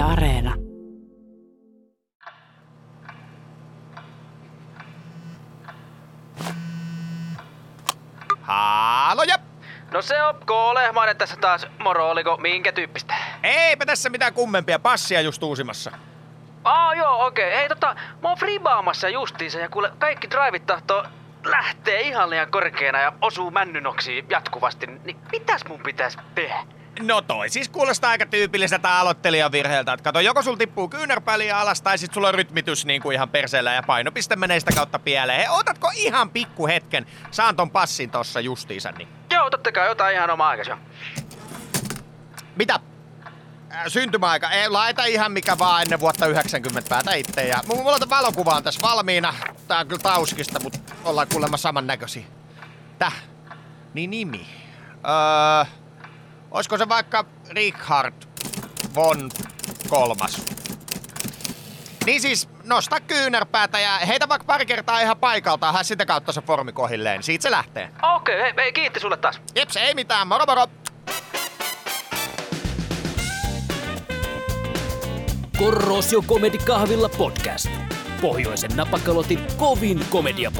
Yle 0.00 0.12
Areena. 0.12 0.54
Haloja! 8.40 9.36
No 9.92 10.02
se 10.02 10.22
on 10.22 10.34
Koolehmainen 10.46 11.16
tässä 11.16 11.36
taas. 11.36 11.66
Moro, 11.78 12.10
oliko 12.10 12.36
minkä 12.36 12.72
tyyppistä? 12.72 13.14
Eipä 13.42 13.86
tässä 13.86 14.10
mitään 14.10 14.34
kummempia 14.34 14.78
passia 14.78 15.20
just 15.20 15.42
uusimassa. 15.42 15.92
Aa 16.64 16.94
joo, 16.94 17.26
okei. 17.26 17.48
Okay. 17.48 17.58
Hei 17.58 17.68
tota, 17.68 17.96
mä 18.22 18.28
oon 18.28 18.38
fribaamassa 18.38 19.08
justiinsa 19.08 19.58
ja 19.58 19.68
kuule 19.68 19.92
kaikki 19.98 20.30
drivit 20.30 20.66
tahtoo 20.66 21.04
lähtee 21.44 22.00
ihan 22.00 22.30
liian 22.30 22.50
korkeana 22.50 23.00
ja 23.00 23.12
osuu 23.20 23.50
männynoksiin 23.50 24.26
jatkuvasti, 24.30 24.86
niin 24.86 25.16
mitäs 25.32 25.64
mun 25.68 25.80
pitäisi 25.80 26.18
tehdä? 26.34 26.79
No 27.00 27.22
toi 27.22 27.48
siis 27.48 27.68
kuulostaa 27.68 28.10
aika 28.10 28.26
tyypilliseltä 28.26 28.98
aloittelijan 28.98 29.52
virheeltä. 29.52 29.92
Että 29.92 30.04
kato, 30.04 30.20
joko 30.20 30.42
sul 30.42 30.56
tippuu 30.56 30.88
kyynärpäli 30.88 31.50
alas 31.50 31.82
tai 31.82 31.98
sit 31.98 32.14
sulla 32.14 32.28
on 32.28 32.34
rytmitys 32.34 32.86
niin 32.86 33.02
kuin 33.02 33.14
ihan 33.14 33.28
perseellä 33.28 33.72
ja 33.72 33.82
painopiste 33.82 34.36
menee 34.36 34.60
sitä 34.60 34.72
kautta 34.74 34.98
pieleen. 34.98 35.38
Hei, 35.38 35.48
otatko 35.50 35.90
ihan 35.94 36.30
pikku 36.30 36.66
hetken? 36.66 37.06
Saan 37.30 37.56
ton 37.56 37.70
passin 37.70 38.10
tossa 38.10 38.40
justiinsa, 38.40 38.90
niin. 38.90 39.08
Joo, 39.30 39.50
totta 39.50 39.72
kai, 39.72 39.90
ota 39.90 40.10
ihan 40.10 40.30
oma 40.30 40.48
aikas 40.48 40.68
jo. 40.68 40.78
Mitä? 42.56 42.80
Äh, 43.72 43.84
syntymäaika. 43.88 44.50
Ei, 44.50 44.68
laita 44.68 45.04
ihan 45.04 45.32
mikä 45.32 45.58
vaan 45.58 45.82
ennen 45.82 46.00
vuotta 46.00 46.26
90 46.26 46.88
päätä 46.88 47.14
itse. 47.14 47.42
Ja 47.42 47.60
mulla 47.66 47.92
on 47.92 48.10
valokuva 48.10 48.50
on 48.50 48.62
tässä 48.62 48.82
valmiina. 48.82 49.34
Tää 49.68 49.78
on 49.78 49.86
kyllä 49.86 50.02
tauskista, 50.02 50.60
mutta 50.60 50.78
ollaan 51.04 51.26
kuulemma 51.32 51.56
samannäköisiä. 51.56 52.24
Täh? 52.98 53.14
Niin 53.94 54.10
nimi. 54.10 54.46
Öö, 54.94 55.79
olisiko 56.50 56.78
se 56.78 56.88
vaikka 56.88 57.24
Richard 57.48 58.14
von 58.94 59.30
kolmas? 59.88 60.42
Niin 62.06 62.20
siis, 62.20 62.48
nosta 62.64 63.00
kyynärpäätä 63.00 63.80
ja 63.80 63.98
heitä 63.98 64.28
vaikka 64.28 64.44
pari 64.44 64.66
kertaa 64.66 65.00
ihan 65.00 65.16
paikalta, 65.16 65.72
hän 65.72 65.84
sitä 65.84 66.06
kautta 66.06 66.32
se 66.32 66.40
formi 66.40 66.72
kohilleen. 66.72 67.22
Siitä 67.22 67.42
se 67.42 67.50
lähtee. 67.50 67.90
Okei, 68.02 68.34
okay, 68.34 68.42
hei, 68.42 68.52
hei, 68.56 68.72
kiitti 68.72 69.00
sulle 69.00 69.16
taas. 69.16 69.40
Jeps, 69.56 69.76
ei 69.76 69.94
mitään, 69.94 70.28
moro 70.28 70.44
moro. 70.46 70.66
Korrosio 75.58 76.22
Comedy 76.22 76.58
Kahvilla 76.58 77.08
podcast. 77.08 77.68
Pohjoisen 78.20 78.70
napakalotin 78.76 79.46
kovin 79.56 80.06
komedia 80.10 80.50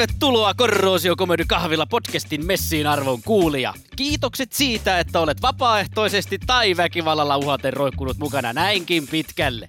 Tervetuloa 0.00 0.54
Korrosio 0.54 1.16
Comedy 1.16 1.44
Kahvilla 1.48 1.86
podcastin 1.86 2.46
messiin 2.46 2.86
arvon 2.86 3.22
kuulija. 3.22 3.74
Kiitokset 3.96 4.52
siitä, 4.52 4.98
että 4.98 5.20
olet 5.20 5.42
vapaaehtoisesti 5.42 6.38
tai 6.46 6.76
väkivallalla 6.76 7.36
uhaten 7.36 7.72
roikkunut 7.72 8.18
mukana 8.18 8.52
näinkin 8.52 9.08
pitkälle. 9.08 9.68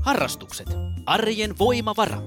Harrastukset. 0.00 0.66
Arjen 1.06 1.58
voimavara. 1.58 2.22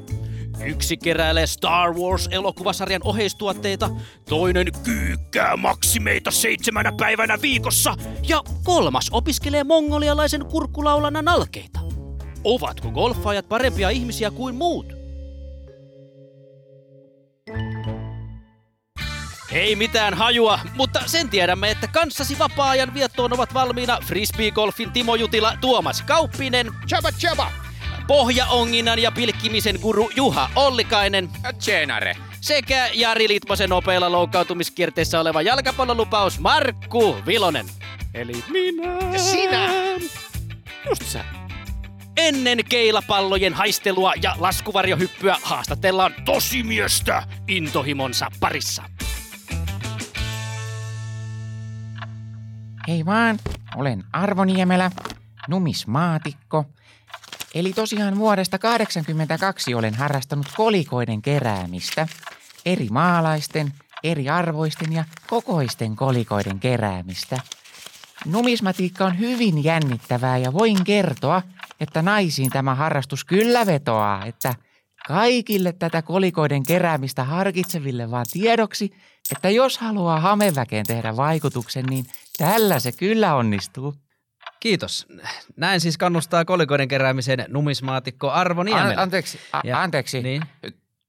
Yksi 0.66 0.98
keräilee 0.98 1.48
Star 1.48 1.94
Wars-elokuvasarjan 1.94 3.02
oheistuotteita, 3.04 3.90
toinen 4.30 4.68
kyykkää 4.84 5.58
maksimeita 5.58 6.32
seitsemänä 6.32 6.92
päivänä 6.98 7.42
viikossa 7.42 7.96
ja 8.28 8.44
kolmas 8.64 9.10
opiskelee 9.12 9.64
mongolialaisen 9.64 10.46
kurkkulaulana 10.46 11.22
nalkeita. 11.22 11.80
Ovatko 12.44 12.92
golfaajat 12.92 13.50
parempia 13.50 13.90
ihmisiä 13.90 14.32
kuin 14.32 14.56
muut? 14.56 14.94
Ei 19.52 19.76
mitään 19.76 20.14
hajua, 20.14 20.60
mutta 20.76 21.02
sen 21.06 21.30
tiedämme, 21.30 21.72
että 21.72 21.88
kanssasi 21.88 22.40
vapaa-ajan 22.40 22.94
viettoon 22.94 23.34
ovat 23.34 23.54
valmiina 23.54 23.98
frisbeegolfin 24.06 24.92
Timo 24.92 25.16
Jutila, 25.16 25.54
Tuomas 25.62 26.02
Kauppinen, 26.02 26.72
Chaba 26.88 27.12
chaba! 27.12 27.52
pohjaonginnan 28.08 29.00
ja 29.00 29.12
pilkkimisen 29.12 29.80
guru 29.82 30.10
Juha 30.16 30.50
Ollikainen 30.56 31.30
Tjenare. 31.66 32.16
sekä 32.42 32.90
Jari 32.94 33.28
Litmasen 33.28 33.70
nopeilla 33.70 34.12
loukkaantumiskierteessä 34.12 35.20
oleva 35.20 35.42
jalkapallolupaus 35.42 36.40
Markku 36.40 37.16
Vilonen. 37.26 37.66
Eli 38.14 38.44
minä. 38.52 39.18
Sinä. 39.18 39.70
Just 40.90 41.04
sä. 41.04 41.39
Ennen 42.20 42.60
keilapallojen 42.70 43.54
haistelua 43.54 44.14
ja 44.22 44.36
laskuvarjohyppyä 44.40 45.36
haastatellaan 45.42 46.14
tosimiestä 46.26 47.24
intohimonsa 47.48 48.28
parissa. 48.40 48.84
Hei 52.88 53.06
vaan, 53.06 53.40
olen 53.76 54.04
Arvo 54.14 54.46
Niemelä, 54.46 54.92
numismaatikko. 55.48 56.66
Eli 57.56 57.74
tosiaan 57.74 58.18
vuodesta 58.18 58.60
82 58.60 59.74
olen 59.74 59.94
harrastanut 59.94 60.48
kolikoiden 60.58 61.22
keräämistä. 61.22 62.08
Eri 62.66 62.88
maalaisten, 62.92 63.74
eri 64.04 64.30
arvoisten 64.30 64.94
ja 64.94 65.04
kokoisten 65.28 65.96
kolikoiden 65.96 66.60
keräämistä. 66.60 67.38
Numismatiikka 68.26 69.06
on 69.06 69.20
hyvin 69.20 69.64
jännittävää 69.64 70.38
ja 70.38 70.54
voin 70.54 70.84
kertoa, 70.84 71.42
että 71.80 72.02
naisiin 72.02 72.50
tämä 72.50 72.76
harrastus 72.76 73.26
kyllä 73.26 73.66
vetoaa, 73.66 74.26
että 74.26 74.56
kaikille 75.08 75.74
tätä 75.74 76.02
kolikoiden 76.02 76.64
keräämistä 76.64 77.24
harkitseville 77.24 78.12
vaan 78.12 78.26
tiedoksi, 78.32 78.92
että 79.32 79.50
jos 79.50 79.78
haluaa 79.78 80.20
hameväkeen 80.20 80.86
tehdä 80.86 81.16
vaikutuksen, 81.18 81.86
niin 81.86 82.06
tällä 82.38 82.80
se 82.80 82.92
kyllä 82.92 83.36
onnistuu. 83.36 83.96
Kiitos. 84.60 85.08
Näin 85.58 85.82
siis 85.82 85.98
kannustaa 85.98 86.46
kolikoiden 86.46 86.88
keräämiseen 86.88 87.46
numismaatikko 87.48 88.32
Arvo 88.32 88.64
Niemelä. 88.64 88.90
An- 88.94 89.00
anteeksi, 89.00 89.40
a- 89.54 89.62
Ja- 89.64 89.82
anteeksi. 89.82 90.22
Niin. 90.24 90.44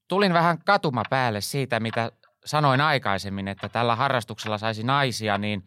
Tulin 0.07 0.33
vähän 0.33 0.57
katuma 0.65 1.03
päälle 1.09 1.41
siitä, 1.41 1.79
mitä 1.79 2.11
sanoin 2.45 2.81
aikaisemmin, 2.81 3.47
että 3.47 3.69
tällä 3.69 3.95
harrastuksella 3.95 4.57
saisi 4.57 4.83
naisia, 4.83 5.37
niin 5.37 5.63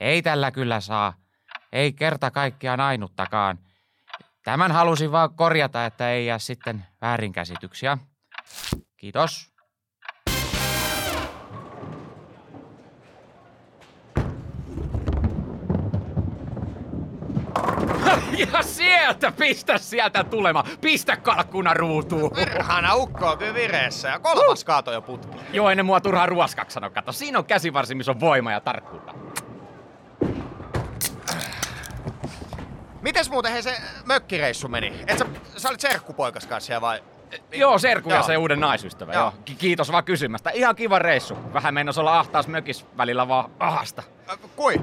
ei 0.00 0.22
tällä 0.22 0.50
kyllä 0.50 0.80
saa. 0.80 1.14
Ei 1.72 1.92
kerta 1.92 2.30
kaikkiaan 2.30 2.80
ainuttakaan. 2.80 3.58
Tämän 4.48 4.72
halusin 4.72 5.12
vaan 5.12 5.34
korjata, 5.34 5.86
että 5.86 6.10
ei 6.10 6.26
jää 6.26 6.38
sitten 6.38 6.86
väärinkäsityksiä. 7.00 7.98
Kiitos. 8.96 9.52
Ja 18.52 18.62
sieltä, 18.62 19.32
pistä 19.32 19.78
sieltä 19.78 20.24
tulema. 20.24 20.64
Pistä 20.80 21.16
kalkkuna 21.16 21.74
ruutuun. 21.74 22.30
Perhana 22.30 22.94
ukko 22.94 23.26
on 23.26 23.38
kyllä 23.38 23.54
vireessä 23.54 24.08
ja 24.08 24.18
kolmas 24.18 24.64
kaato 24.64 24.92
jo 24.92 25.02
putki. 25.02 25.38
Joo, 25.52 25.70
ennen 25.70 25.86
mua 25.86 26.00
turhaa 26.00 26.26
ruoskaksi 26.26 26.74
sano. 26.74 26.90
Kato, 26.90 27.12
siinä 27.12 27.38
on 27.38 27.44
käsivarsi, 27.44 27.94
missä 27.94 28.12
on 28.12 28.20
voima 28.20 28.52
ja 28.52 28.60
tarkkuutta. 28.60 29.14
Mites 33.08 33.30
muuten 33.30 33.52
hei 33.52 33.62
se 33.62 33.76
mökkireissu 34.04 34.68
meni? 34.68 34.92
Et 35.06 35.18
sä, 35.18 35.26
sä 35.56 35.68
olit 35.68 35.80
serkkupoikas 35.80 36.46
kanssa 36.46 36.66
siellä 36.66 36.80
vai? 36.80 37.02
Joo, 37.52 37.78
Serku 37.78 38.10
ja 38.10 38.22
se 38.22 38.36
uuden 38.36 38.60
naisystävä. 38.60 39.12
Joo. 39.12 39.22
Joo. 39.22 39.32
Ki- 39.44 39.54
Kiitos 39.54 39.92
vaan 39.92 40.04
kysymästä. 40.04 40.50
Ihan 40.50 40.76
kiva 40.76 40.98
reissu. 40.98 41.38
Vähän 41.52 41.74
meinas 41.74 41.98
olla 41.98 42.18
ahtaas 42.18 42.48
mökis 42.48 42.86
välillä 42.96 43.28
vaan 43.28 43.50
ahasta. 43.58 44.02
Äh, 44.30 44.38
Kui? 44.56 44.74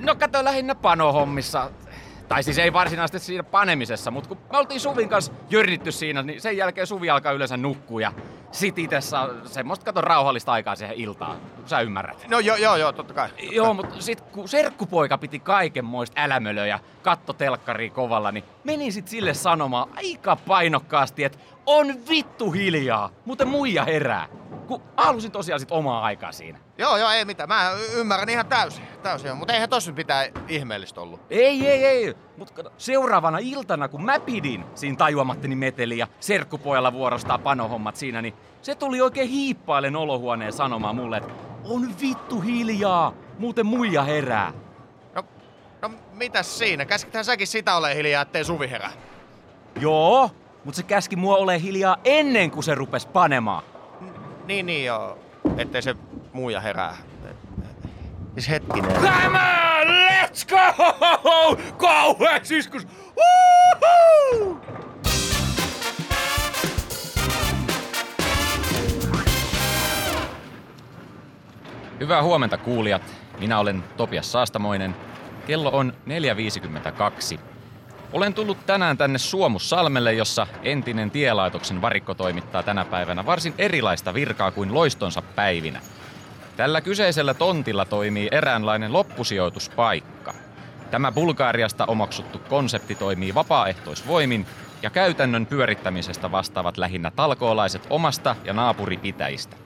No 0.00 0.14
kato 0.14 0.44
lähinnä 0.44 0.74
panohommissa. 0.74 1.70
Tai 2.28 2.42
siis 2.42 2.58
ei 2.58 2.72
varsinaisesti 2.72 3.26
siinä 3.26 3.42
panemisessa, 3.42 4.10
mutta 4.10 4.28
kun 4.28 4.38
me 4.52 4.58
oltiin 4.58 4.80
Suvin 4.80 5.08
kanssa 5.08 5.32
jörnitty 5.50 5.92
siinä, 5.92 6.22
niin 6.22 6.40
sen 6.40 6.56
jälkeen 6.56 6.86
Suvi 6.86 7.10
alkaa 7.10 7.32
yleensä 7.32 7.56
nukkua 7.56 8.00
ja 8.00 8.12
sit 8.52 8.78
itse 8.78 9.00
saa 9.00 9.28
semmoista 9.44 9.84
kato 9.84 10.00
rauhallista 10.00 10.52
aikaa 10.52 10.76
siihen 10.76 10.96
iltaan. 10.96 11.36
Sä 11.66 11.80
ymmärrät. 11.80 12.26
No 12.28 12.38
joo, 12.38 12.56
joo, 12.56 12.76
joo, 12.76 12.92
totta 12.92 13.14
kai. 13.14 13.28
Joo, 13.52 13.74
mutta 13.74 14.00
sit 14.02 14.20
kun 14.20 14.48
serkkupoika 14.48 15.18
piti 15.18 15.38
kaikenmoista 15.38 16.20
älämölöä 16.20 16.66
ja 16.66 16.78
katto 17.02 17.32
telkkaria 17.32 17.90
kovalla, 17.90 18.32
niin 18.32 18.44
meni 18.64 18.92
sit 18.92 19.08
sille 19.08 19.34
sanomaan 19.34 19.88
aika 19.96 20.36
painokkaasti, 20.36 21.24
että 21.24 21.38
on 21.68 21.94
vittu 22.08 22.50
hiljaa, 22.50 23.10
muuten 23.24 23.48
muija 23.48 23.84
herää. 23.84 24.28
Kun 24.66 24.82
halusin 24.96 25.32
tosiaan 25.32 25.60
sit 25.60 25.72
omaa 25.72 26.02
aikaa 26.02 26.32
siinä. 26.32 26.58
Joo, 26.78 26.96
joo, 26.96 27.10
ei 27.10 27.24
mitään. 27.24 27.48
Mä 27.48 27.70
ymmärrän 27.96 28.28
ihan 28.28 28.46
täysin. 28.46 28.84
Täysin, 29.02 29.36
mutta 29.36 29.54
eihän 29.54 29.68
tossa 29.68 29.92
mitään 29.92 30.26
ihmeellistä 30.48 31.00
ollut. 31.00 31.20
Ei, 31.30 31.66
ei, 31.66 31.84
ei. 31.84 32.14
Mutta 32.36 32.70
seuraavana 32.78 33.38
iltana, 33.38 33.88
kun 33.88 34.04
mä 34.04 34.20
pidin 34.20 34.64
siinä 34.74 34.96
tajuamatteni 34.96 35.56
meteli 35.56 35.98
ja 35.98 36.06
serkkupojalla 36.20 36.92
vuorostaa 36.92 37.38
panohommat 37.38 37.96
siinä, 37.96 38.22
niin 38.22 38.34
se 38.62 38.74
tuli 38.74 39.00
oikein 39.00 39.28
hiippailen 39.28 39.96
olohuoneen 39.96 40.52
sanomaan 40.52 40.96
mulle, 40.96 41.16
että 41.16 41.32
on 41.64 41.94
vittu 42.00 42.40
hiljaa, 42.40 43.12
muuten 43.38 43.66
muija 43.66 44.02
herää. 44.02 44.52
No, 45.14 45.24
no 45.82 45.90
mitäs 46.12 46.58
siinä? 46.58 46.84
Käskithän 46.84 47.24
säkin 47.24 47.46
sitä 47.46 47.76
ole 47.76 47.94
hiljaa, 47.94 48.22
ettei 48.22 48.44
Suvi 48.44 48.70
herää. 48.70 48.92
Joo, 49.80 50.30
mutta 50.64 50.76
se 50.76 50.82
käski 50.82 51.16
mua 51.16 51.36
ole 51.36 51.62
hiljaa 51.62 51.96
ennen 52.04 52.50
kuin 52.50 52.64
se 52.64 52.74
rupes 52.74 53.06
panemaan. 53.06 53.62
Niin, 54.46 54.66
niin 54.66 54.84
joo. 54.84 55.18
Ettei 55.56 55.82
se 55.82 55.94
muija 56.32 56.60
herää. 56.60 56.96
Siis 58.34 58.48
hetkinen. 58.48 58.90
Come 58.90 59.38
on, 59.38 59.86
let's 59.88 60.46
go! 60.48 61.56
Kauhea 61.76 62.40
siskus! 62.42 62.86
Woohoo! 63.16 64.60
Hyvää 72.00 72.22
huomenta 72.22 72.58
kuulijat. 72.58 73.02
Minä 73.38 73.58
olen 73.58 73.84
Topias 73.96 74.32
Saastamoinen. 74.32 74.96
Kello 75.46 75.70
on 75.70 75.92
4.52. 77.34 77.38
Olen 78.12 78.34
tullut 78.34 78.66
tänään 78.66 78.98
tänne 78.98 79.18
Suomussalmelle, 79.18 80.12
jossa 80.12 80.46
entinen 80.62 81.10
tielaitoksen 81.10 81.82
varikko 81.82 82.14
toimittaa 82.14 82.62
tänä 82.62 82.84
päivänä 82.84 83.26
varsin 83.26 83.54
erilaista 83.58 84.14
virkaa 84.14 84.50
kuin 84.50 84.74
loistonsa 84.74 85.22
päivinä. 85.22 85.80
Tällä 86.56 86.80
kyseisellä 86.80 87.34
tontilla 87.34 87.84
toimii 87.84 88.28
eräänlainen 88.32 88.92
loppusijoituspaikka. 88.92 90.34
Tämä 90.90 91.12
Bulgaariasta 91.12 91.84
omaksuttu 91.86 92.38
konsepti 92.38 92.94
toimii 92.94 93.34
vapaaehtoisvoimin 93.34 94.46
ja 94.82 94.90
käytännön 94.90 95.46
pyörittämisestä 95.46 96.32
vastaavat 96.32 96.78
lähinnä 96.78 97.10
talkoolaiset 97.10 97.86
omasta 97.90 98.36
ja 98.44 98.52
naapuripitäjistä. 98.52 99.56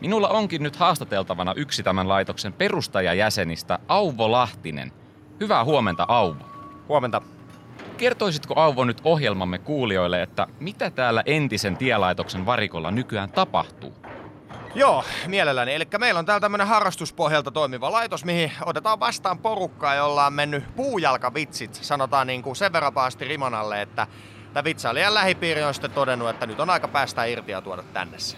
Minulla 0.00 0.28
onkin 0.28 0.62
nyt 0.62 0.76
haastateltavana 0.76 1.54
yksi 1.56 1.82
tämän 1.82 2.08
laitoksen 2.08 2.52
perustajajäsenistä, 2.52 3.78
Auvo 3.88 4.32
Lahtinen. 4.32 4.92
Hyvää 5.40 5.64
huomenta, 5.64 6.04
Auvo. 6.08 6.44
Huomenta. 6.88 7.22
Kertoisitko 8.02 8.54
Auvo 8.56 8.84
nyt 8.84 9.00
ohjelmamme 9.04 9.58
kuulijoille, 9.58 10.22
että 10.22 10.46
mitä 10.60 10.90
täällä 10.90 11.22
entisen 11.26 11.76
tielaitoksen 11.76 12.46
varikolla 12.46 12.90
nykyään 12.90 13.32
tapahtuu? 13.32 13.94
Joo, 14.74 15.04
mielelläni. 15.26 15.74
Eli 15.74 15.86
meillä 15.98 16.18
on 16.18 16.26
täällä 16.26 16.40
tämmönen 16.40 16.66
harrastuspohjalta 16.66 17.50
toimiva 17.50 17.92
laitos, 17.92 18.24
mihin 18.24 18.52
otetaan 18.64 19.00
vastaan 19.00 19.38
porukkaa, 19.38 19.94
jolla 19.94 20.26
on 20.26 20.32
mennyt 20.32 20.76
puujalkavitsit, 20.76 21.74
sanotaan 21.74 22.26
niin 22.26 22.42
kuin 22.42 22.56
sen 22.56 22.72
verran 22.72 22.92
paasti 22.92 23.24
riman 23.24 23.54
alle, 23.54 23.82
että 23.82 24.06
tämä 24.52 24.64
vitsailijan 24.64 25.14
lähipiiri 25.14 25.62
on 25.62 25.74
sitten 25.74 25.90
todennut, 25.90 26.28
että 26.28 26.46
nyt 26.46 26.60
on 26.60 26.70
aika 26.70 26.88
päästä 26.88 27.24
irti 27.24 27.52
ja 27.52 27.60
tuoda 27.60 27.82
tänne 27.82 28.18
se. 28.18 28.36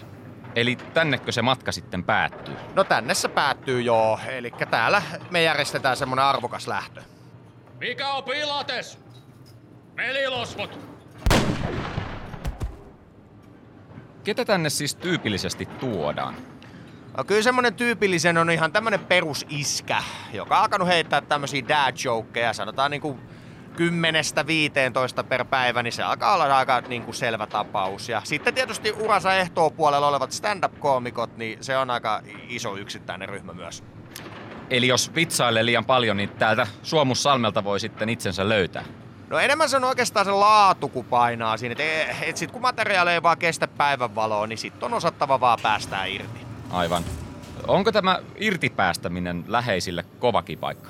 Eli 0.55 0.75
tännekö 0.75 1.31
se 1.31 1.41
matka 1.41 1.71
sitten 1.71 2.03
päättyy? 2.03 2.55
No 2.75 2.83
tänne 2.83 3.13
se 3.13 3.27
päättyy 3.27 3.81
joo, 3.81 4.19
eli 4.27 4.51
täällä 4.69 5.01
me 5.29 5.43
järjestetään 5.43 5.97
semmonen 5.97 6.25
arvokas 6.25 6.67
lähtö. 6.67 7.01
Mikä 7.79 8.09
on 8.09 8.23
Pilates? 8.23 9.04
Melilosvot! 9.95 10.79
Ketä 14.23 14.45
tänne 14.45 14.69
siis 14.69 14.95
tyypillisesti 14.95 15.65
tuodaan? 15.65 16.35
No 17.17 17.23
kyllä 17.23 17.41
semmonen 17.41 17.73
tyypillisen 17.73 18.37
on 18.37 18.51
ihan 18.51 18.71
tämmönen 18.71 18.99
perusiskä, 18.99 20.03
joka 20.33 20.55
on 20.57 20.61
alkanut 20.61 20.87
heittää 20.87 21.21
tämmösiä 21.21 21.67
dad 21.67 21.95
jokeja, 22.05 22.53
sanotaan 22.53 22.91
niinku 22.91 23.19
kymmenestä 23.75 24.47
15 24.47 25.23
per 25.23 25.45
päivä, 25.45 25.83
niin 25.83 25.93
se 25.93 26.03
alkaa 26.03 26.33
olla 26.33 26.57
aika 26.57 26.81
niinku 26.81 27.13
selvä 27.13 27.47
tapaus. 27.47 28.09
Ja 28.09 28.21
sitten 28.23 28.53
tietysti 28.53 28.91
uransa 28.91 29.35
ehtoopuolella 29.35 30.07
olevat 30.07 30.31
stand-up-koomikot, 30.31 31.37
niin 31.37 31.63
se 31.63 31.77
on 31.77 31.89
aika 31.89 32.21
iso 32.49 32.75
yksittäinen 32.75 33.29
ryhmä 33.29 33.53
myös. 33.53 33.83
Eli 34.69 34.87
jos 34.87 35.15
vitsailee 35.15 35.65
liian 35.65 35.85
paljon, 35.85 36.17
niin 36.17 36.29
täältä 36.29 36.67
Suomussalmelta 36.83 37.63
voi 37.63 37.79
sitten 37.79 38.09
itsensä 38.09 38.49
löytää. 38.49 38.83
No 39.29 39.39
enemmän 39.39 39.69
se 39.69 39.77
on 39.77 39.83
oikeastaan 39.83 40.25
se 40.25 40.31
laatu, 40.31 40.89
kun 40.89 41.05
painaa 41.05 41.57
siinä. 41.57 41.75
Et, 41.79 42.17
et 42.21 42.37
sit 42.37 42.51
kun 42.51 42.61
materiaali 42.61 43.11
ei 43.11 43.23
vaan 43.23 43.37
kestä 43.37 43.67
päivänvaloa, 43.67 44.47
niin 44.47 44.57
sit 44.57 44.83
on 44.83 44.93
osattava 44.93 45.39
vaan 45.39 45.59
päästää 45.61 46.05
irti. 46.05 46.39
Aivan. 46.69 47.03
Onko 47.67 47.91
tämä 47.91 48.19
irtipäästäminen 48.35 49.43
läheisille 49.47 50.05
kovakin 50.19 50.59
paikka? 50.59 50.89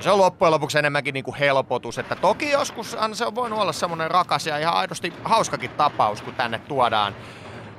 se 0.00 0.10
on 0.10 0.18
loppujen 0.18 0.52
lopuksi 0.52 0.78
enemmänkin 0.78 1.14
niinku 1.14 1.34
helpotus. 1.38 1.98
Että 1.98 2.16
toki 2.16 2.50
joskus 2.50 2.96
se 3.12 3.26
on 3.26 3.34
voinut 3.34 3.58
olla 3.58 3.72
semmonen 3.72 4.10
rakas 4.10 4.46
ja 4.46 4.58
ihan 4.58 4.74
aidosti 4.74 5.12
hauskakin 5.24 5.70
tapaus, 5.70 6.22
kun 6.22 6.34
tänne 6.34 6.58
tuodaan. 6.58 7.14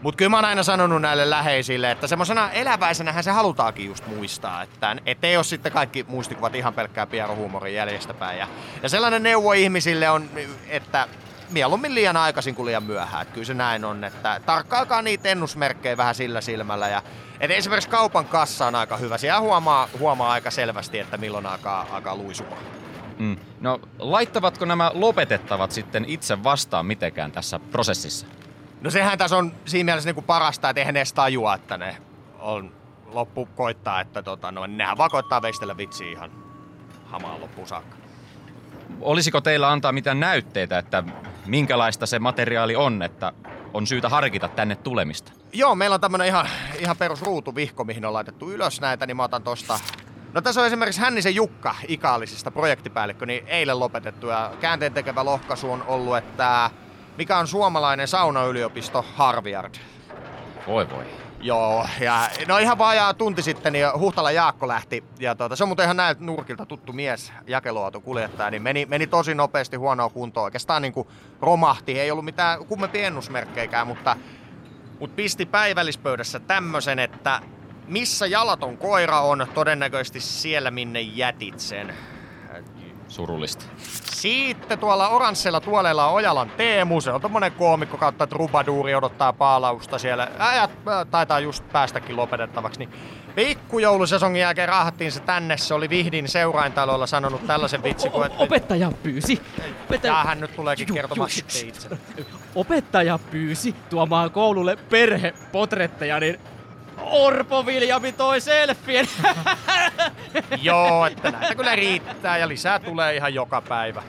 Mutta 0.04 0.18
kyllä 0.18 0.30
mä 0.30 0.38
oon 0.38 0.46
aina 0.46 0.64
sanonut 0.64 1.02
näille 1.02 1.30
läheisille, 1.30 1.92
että 1.92 2.08
semmoisena 2.08 2.52
eläväisenähän 2.52 3.24
se 3.24 3.32
halutaankin 3.32 3.86
just 3.86 4.08
muistaa, 4.08 4.62
että 4.62 4.96
et 5.06 5.24
ei 5.24 5.38
ole 5.38 5.44
sitten 5.44 5.72
kaikki 5.72 6.06
muistikuvat 6.08 6.56
ihan 6.56 6.74
pelkkää 6.74 7.06
pierohuumorin 7.06 7.74
jäljestäpäin. 7.74 8.40
Ja, 8.40 8.48
ja 8.84 8.90
sellainen 8.90 9.24
neuvo 9.24 9.52
ihmisille 9.54 10.10
on, 10.10 10.30
että 10.70 11.08
mieluummin 11.50 11.96
liian 11.96 12.18
aikaisin 12.18 12.56
kuin 12.56 12.66
liian 12.66 12.84
myöhään. 12.84 13.28
Kyllä 13.28 13.46
se 13.46 13.54
näin 13.54 13.86
on, 13.86 14.04
että 14.04 14.42
tarkkaakaa 14.46 15.02
niitä 15.02 15.30
ennusmerkkejä 15.30 15.98
vähän 15.98 16.16
sillä 16.16 16.42
silmällä. 16.42 16.88
Ja, 16.88 17.02
et 17.40 17.52
esimerkiksi 17.52 17.90
kaupan 17.90 18.26
kassa 18.26 18.68
on 18.68 18.76
aika 18.76 18.98
hyvä. 18.98 19.18
Siellä 19.18 19.40
huomaa, 19.40 19.90
huomaa 20.00 20.32
aika 20.32 20.52
selvästi, 20.52 21.00
että 21.00 21.18
milloin 21.18 21.46
alkaa, 21.46 21.88
alkaa 21.92 22.16
luisumaan. 22.16 22.64
Mm. 23.18 23.38
No, 23.62 23.80
laittavatko 24.00 24.66
nämä 24.66 24.92
lopetettavat 24.94 25.72
sitten 25.72 26.06
itse 26.08 26.44
vastaan 26.44 26.86
mitenkään 26.86 27.32
tässä 27.32 27.60
prosessissa? 27.60 28.28
No 28.84 28.90
sehän 28.90 29.18
tässä 29.18 29.38
on 29.38 29.52
siinä 29.66 29.86
mielessä 29.86 30.08
niin 30.08 30.16
kuin 30.16 30.26
parasta, 30.26 30.70
että 30.70 30.82
eihän 30.82 30.98
edes 30.98 31.14
tajua, 31.14 31.56
että 31.56 31.78
ne 31.78 31.98
on 32.40 32.72
loppu 33.06 33.46
koittaa, 33.56 34.02
että 34.02 34.24
tota, 34.24 34.52
no, 34.52 34.68
nehän 34.68 34.98
vaan 34.98 35.10
koittaa 35.10 35.42
veistellä 35.42 35.78
vitsi 35.78 36.12
ihan 36.12 36.32
hamaan 37.06 37.42
loppuun 37.42 37.68
saakka. 37.68 37.96
Olisiko 39.02 39.42
teillä 39.42 39.72
antaa 39.72 39.92
mitään 39.92 40.20
näytteitä, 40.20 40.78
että 40.78 41.04
minkälaista 41.46 42.06
se 42.06 42.20
materiaali 42.20 42.76
on, 42.76 43.02
että 43.02 43.34
on 43.74 43.88
syytä 43.88 44.10
harkita 44.10 44.48
tänne 44.48 44.76
tulemista? 44.76 45.32
Joo, 45.54 45.76
meillä 45.76 45.94
on 45.94 46.02
tämmönen 46.02 46.28
ihan, 46.28 46.48
ihan 46.80 46.98
perus 46.98 47.22
ruutuvihko, 47.22 47.84
mihin 47.84 48.06
on 48.06 48.14
laitettu 48.14 48.52
ylös 48.52 48.82
näitä, 48.82 49.06
niin 49.06 49.18
mä 49.18 49.24
otan 49.24 49.44
tosta 49.44 49.80
No 50.34 50.42
tässä 50.42 50.62
on 50.62 50.68
esimerkiksi 50.68 51.02
Hännisen 51.02 51.36
Jukka 51.36 51.76
Ikaalisista 51.88 52.52
projektipäällikkö, 52.52 53.26
niin 53.26 53.44
eilen 53.48 53.80
lopetettu 53.80 54.28
ja 54.28 54.52
käänteen 54.62 54.94
tekevä 54.94 55.26
lohkaisu 55.26 55.72
on 55.72 55.84
ollut, 55.88 56.18
että 56.18 56.70
mikä 57.18 57.38
on 57.38 57.48
suomalainen 57.48 58.08
saunayliopisto 58.08 59.06
Harvard. 59.16 59.76
Voi 60.68 60.90
voi. 60.90 61.06
Joo, 61.44 61.88
ja 62.00 62.30
no 62.48 62.58
ihan 62.58 62.78
vajaa 62.78 63.14
tunti 63.14 63.42
sitten 63.42 63.74
niin 63.74 63.86
Huhtala 64.00 64.32
Jaakko 64.32 64.68
lähti, 64.68 65.04
ja 65.20 65.36
tuota, 65.36 65.56
se 65.56 65.64
on 65.64 65.68
muuten 65.68 65.84
ihan 65.84 65.98
näiltä 65.98 66.24
nurkilta 66.24 66.66
tuttu 66.66 66.94
mies, 66.94 67.34
jakeluauto 67.48 68.02
kuljettaja, 68.02 68.52
niin 68.52 68.62
meni, 68.62 68.86
meni 68.86 69.08
tosi 69.08 69.36
nopeasti 69.36 69.78
huonoa 69.78 70.10
kuntoon. 70.10 70.44
Oikeastaan 70.44 70.82
niin 70.82 70.94
kuin 70.94 71.08
romahti, 71.42 72.00
ei 72.00 72.12
ollut 72.12 72.26
mitään 72.26 72.66
kummempia 72.66 73.08
ennusmerkkeikään, 73.08 73.88
mutta, 73.88 74.16
mutta 75.00 75.16
pisti 75.16 75.46
päivällispöydässä 75.46 76.40
tämmöisen, 76.40 77.00
että 77.00 77.40
missä 77.88 78.26
jalaton 78.28 78.78
koira 78.78 79.22
on, 79.22 79.48
todennäköisesti 79.54 80.20
siellä 80.20 80.72
minne 80.72 81.02
jätit 81.02 81.60
sen. 81.60 81.94
Surullista. 83.08 83.66
Sitten 84.12 84.80
tuolla 84.80 85.10
oranssilla 85.10 85.60
tuoleilla 85.60 86.08
on 86.08 86.14
Ojalan 86.14 86.50
Teemu, 86.50 87.02
se 87.02 87.12
on 87.12 87.22
tommonen 87.22 87.52
koomikko 87.52 87.98
kautta 87.98 88.28
trubaduuri, 88.28 88.96
odottaa 88.96 89.34
paalausta 89.34 89.98
siellä. 90.00 90.28
Ajat 90.40 90.72
taitaa 91.12 91.40
just 91.40 91.64
päästäkin 91.72 92.18
lopetettavaksi, 92.18 92.80
niin 92.80 92.90
pikkujoulusesongin 93.36 94.40
jälkeen 94.42 94.70
raahattiin 94.70 95.12
se 95.12 95.20
tänne, 95.20 95.58
se 95.58 95.74
oli 95.74 95.90
Vihdin 95.90 96.28
seuraintaloilla 96.28 97.08
sanonut 97.08 97.48
tällaisen 97.48 97.84
vitsi, 97.84 98.10
kun... 98.10 98.26
O- 98.26 98.44
opettaja 98.44 98.92
pyysi. 99.04 99.42
Opettaja... 99.86 100.14
Ja 100.14 100.24
hän 100.24 100.40
nyt 100.40 100.56
tuleekin 100.56 100.94
kertomaan 100.94 101.30
sitten 101.30 101.68
itse. 101.68 101.90
Opettaja 102.56 103.20
pyysi 103.32 103.76
tuomaan 103.90 104.32
koululle 104.32 104.76
perhepotretteja, 104.76 106.20
niin 106.20 106.40
Orpo 106.98 107.66
Viljami 107.66 108.12
toi 108.12 108.42
selfien. 108.42 109.08
Joo, 110.62 111.06
että 111.06 111.32
näitä 111.32 111.56
kyllä 111.56 111.76
riittää 111.76 112.38
ja 112.38 112.48
lisää 112.48 112.80
tulee 112.80 113.16
ihan 113.16 113.34
joka 113.34 113.62
päivä. 113.62 114.04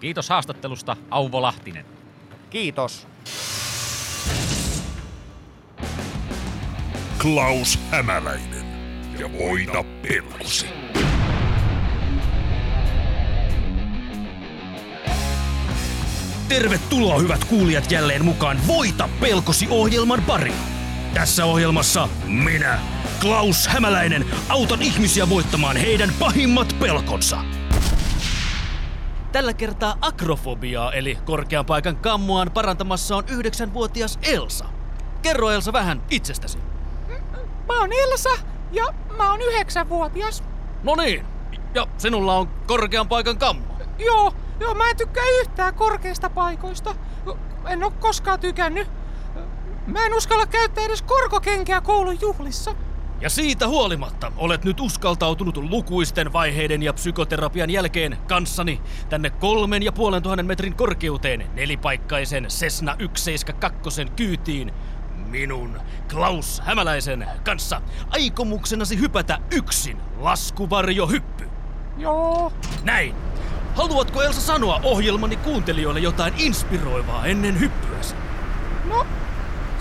Kiitos 0.00 0.28
haastattelusta, 0.28 0.96
Auvo 1.10 1.42
Lahtinen. 1.42 1.86
Kiitos. 2.50 3.06
Klaus 7.22 7.78
Hämäläinen 7.90 8.66
ja 9.18 9.32
Voita 9.32 9.84
Pelkosi. 10.02 10.66
Tervetuloa 16.48 17.18
hyvät 17.18 17.44
kuulijat 17.44 17.90
jälleen 17.90 18.24
mukaan 18.24 18.58
Voita 18.66 19.08
Pelkosi 19.20 19.66
ohjelman 19.70 20.22
pariin. 20.26 20.71
Tässä 21.14 21.44
ohjelmassa 21.44 22.08
minä, 22.24 22.78
Klaus 23.20 23.68
Hämäläinen, 23.68 24.26
autan 24.48 24.82
ihmisiä 24.82 25.28
voittamaan 25.28 25.76
heidän 25.76 26.10
pahimmat 26.18 26.76
pelkonsa. 26.80 27.38
Tällä 29.32 29.54
kertaa 29.54 29.96
akrofobiaa 30.00 30.92
eli 30.92 31.18
korkean 31.24 31.66
paikan 31.66 31.96
kammuaan 31.96 32.50
parantamassa 32.50 33.16
on 33.16 33.24
yhdeksänvuotias 33.28 34.18
Elsa. 34.22 34.64
Kerro 35.22 35.50
Elsa 35.50 35.72
vähän 35.72 36.02
itsestäsi. 36.10 36.58
Mä 37.68 37.80
oon 37.80 37.90
Elsa 37.92 38.30
ja 38.72 38.84
mä 39.16 39.30
oon 39.30 39.40
yhdeksänvuotias. 39.40 40.42
No 40.82 40.94
niin, 40.94 41.26
Ja 41.74 41.86
sinulla 41.98 42.36
on 42.36 42.48
korkean 42.66 43.08
paikan 43.08 43.38
kammo. 43.38 43.64
Joo, 43.98 44.32
joo, 44.60 44.74
mä 44.74 44.90
en 44.90 44.96
tykkää 44.96 45.24
yhtään 45.40 45.74
korkeista 45.74 46.30
paikoista. 46.30 46.94
En 47.68 47.84
oo 47.84 47.90
koskaan 47.90 48.40
tykännyt. 48.40 49.01
Mä 49.92 50.06
en 50.06 50.14
uskalla 50.14 50.46
käyttää 50.46 50.84
edes 50.84 51.02
korkokenkiä 51.02 51.80
koulun 51.80 52.20
juhlissa. 52.20 52.74
Ja 53.20 53.30
siitä 53.30 53.68
huolimatta 53.68 54.32
olet 54.36 54.64
nyt 54.64 54.80
uskaltautunut 54.80 55.56
lukuisten 55.56 56.32
vaiheiden 56.32 56.82
ja 56.82 56.92
psykoterapian 56.92 57.70
jälkeen 57.70 58.18
kanssani 58.28 58.80
tänne 59.08 59.30
kolmen 59.30 59.82
ja 59.82 59.92
puolen 59.92 60.22
tuhannen 60.22 60.46
metrin 60.46 60.74
korkeuteen 60.74 61.50
nelipaikkaisen 61.54 62.44
Cessna 62.44 62.92
172 62.92 64.04
kyytiin 64.16 64.72
minun, 65.28 65.80
Klaus 66.10 66.62
Hämäläisen 66.64 67.26
kanssa 67.44 67.82
aikomuksenasi 68.10 68.98
hypätä 68.98 69.38
yksin 69.50 69.96
laskuvarjohyppy. 70.18 71.48
Joo. 71.98 72.52
Näin. 72.82 73.14
Haluatko 73.74 74.22
Elsa 74.22 74.40
sanoa 74.40 74.80
ohjelmani 74.82 75.36
kuuntelijoille 75.36 76.00
jotain 76.00 76.34
inspiroivaa 76.38 77.26
ennen 77.26 77.60
hyppyäsi? 77.60 78.14
No, 78.88 79.06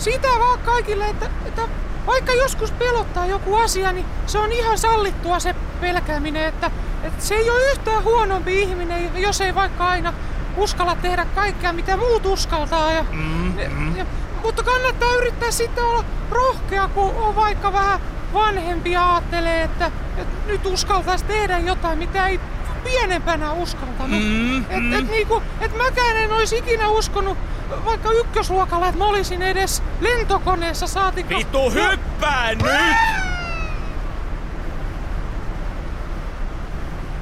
sitä 0.02 0.28
vaan 0.40 0.60
kaikille, 0.60 1.06
että, 1.08 1.30
että 1.46 1.62
vaikka 2.08 2.34
joskus 2.34 2.72
pelottaa 2.72 3.26
joku 3.26 3.56
asia, 3.56 3.92
niin 3.92 4.06
se 4.28 4.38
on 4.40 4.52
ihan 4.52 4.78
sallittua 4.78 5.40
se 5.40 5.56
pelkääminen, 5.82 6.46
että, 6.46 6.72
että 7.04 7.26
se 7.26 7.36
ei 7.36 7.50
ole 7.50 7.72
yhtään 7.72 8.04
huonompi 8.04 8.62
ihminen, 8.62 9.22
jos 9.22 9.42
ei 9.42 9.56
vaikka 9.56 9.88
aina 9.88 10.14
uskalla 10.58 10.96
tehdä 10.96 11.26
kaikkea, 11.36 11.74
mitä 11.74 11.98
muut 11.98 12.26
uskaltaa. 12.26 12.92
Ja, 12.92 13.06
Mm, 13.12 13.60
ja, 13.60 13.70
mm. 13.70 13.96
ja, 13.98 14.06
mutta 14.44 14.64
kannattaa 14.64 15.14
yrittää 15.14 15.52
sitten 15.52 15.84
olla 15.84 16.04
rohkea, 16.32 16.88
kun 16.88 17.16
on 17.16 17.36
vaikka 17.36 17.74
vähän 17.74 18.00
vanhempi 18.34 18.92
ja 18.92 19.12
ajattelee, 19.16 19.64
että, 19.64 19.92
että 20.18 20.38
nyt 20.48 20.66
uskaltaisi 20.66 21.26
tehdä 21.26 21.60
jotain, 21.60 22.00
mitä 22.00 22.28
ei 22.28 22.40
pienempänä 22.84 23.52
uskaltanut. 23.52 24.20
Mm, 24.20 24.58
et, 24.58 24.80
mm. 24.80 24.94
et, 24.94 25.10
niinku, 25.10 25.44
et 25.62 25.78
mäkään 25.78 26.18
en 26.18 26.32
olisi 26.32 26.58
ikinä 26.58 26.88
uskonut 26.88 27.38
vaikka 27.86 28.12
ykkösluokalla, 28.12 28.88
että 28.88 28.98
mä 28.98 29.06
olisin 29.06 29.42
edes 29.42 29.84
lentokoneessa 30.02 30.88
saatikka... 30.88 31.36
Vittu 31.36 31.70
hyppää 31.70 32.56
nyt! 32.56 33.32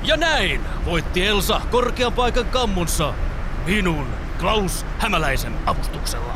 Ja 0.04 0.18
näin 0.18 0.62
voitti 0.86 1.28
Elsa 1.28 1.62
korkean 1.72 2.14
paikan 2.14 2.46
kammunsa 2.46 3.14
minun, 3.66 4.08
Klaus 4.40 4.86
Hämäläisen 5.00 5.56
avustuksella. 5.66 6.34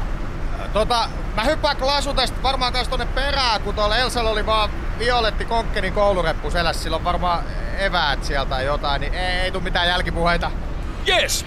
Tota, 0.74 1.10
mä 1.36 1.44
hyppään 1.44 1.78
Klasu 1.78 2.14
tästä 2.14 2.44
varmaan 2.44 2.74
kanssa 2.74 2.90
tonne 2.90 3.06
perään, 3.06 3.62
kun 3.62 3.76
tuolla 3.76 3.98
Elsalla 3.98 4.30
oli 4.30 4.46
vaan 4.46 4.70
Violetti 5.00 5.46
Konkkenin 5.46 5.94
koulureppu 5.94 6.52
selässä. 6.52 6.84
Sillä 6.84 6.96
on 6.96 7.04
varmaan 7.04 7.44
eväät 7.74 8.24
sieltä 8.24 8.50
tai 8.50 8.66
jotain, 8.66 9.02
niin 9.02 9.14
ei, 9.14 9.40
ei 9.40 9.52
tuu 9.52 9.62
mitään 9.62 9.88
jälkipuheita. 9.88 10.52
Yes! 11.08 11.46